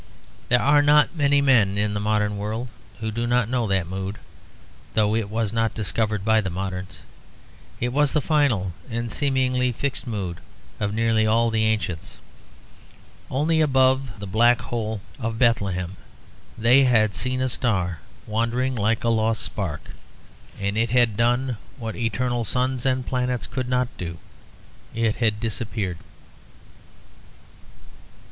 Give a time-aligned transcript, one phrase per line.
[0.49, 2.69] There are not many men in the modern world
[3.01, 4.17] who do not know that mood,
[4.95, 7.01] though it was not discovered by the moderns;
[7.79, 10.39] it was the final and seemingly fixed mood
[10.79, 12.17] of nearly all the ancients.
[13.29, 15.97] Only above the black hole of Bethlehem
[16.57, 19.91] they had seen a star wandering like a lost spark;
[20.59, 24.17] and it had done what the eternal suns and planets could not do.
[24.95, 25.99] It had disappeared.